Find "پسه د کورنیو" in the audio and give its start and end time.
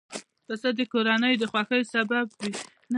0.45-1.39